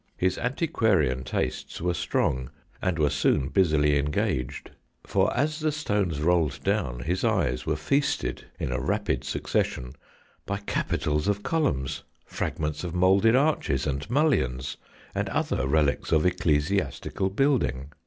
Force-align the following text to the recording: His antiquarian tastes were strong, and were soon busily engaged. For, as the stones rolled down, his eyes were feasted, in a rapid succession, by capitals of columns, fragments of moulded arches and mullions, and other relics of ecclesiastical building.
His 0.17 0.39
antiquarian 0.39 1.23
tastes 1.23 1.79
were 1.79 1.93
strong, 1.93 2.49
and 2.81 2.97
were 2.97 3.11
soon 3.11 3.49
busily 3.49 3.99
engaged. 3.99 4.71
For, 5.05 5.31
as 5.37 5.59
the 5.59 5.71
stones 5.71 6.23
rolled 6.23 6.59
down, 6.63 7.01
his 7.01 7.23
eyes 7.23 7.67
were 7.67 7.75
feasted, 7.75 8.45
in 8.59 8.71
a 8.71 8.79
rapid 8.79 9.23
succession, 9.23 9.93
by 10.47 10.57
capitals 10.57 11.27
of 11.27 11.43
columns, 11.43 12.01
fragments 12.25 12.83
of 12.83 12.95
moulded 12.95 13.35
arches 13.35 13.85
and 13.85 14.09
mullions, 14.09 14.75
and 15.13 15.29
other 15.29 15.67
relics 15.67 16.11
of 16.11 16.25
ecclesiastical 16.25 17.29
building. 17.29 17.91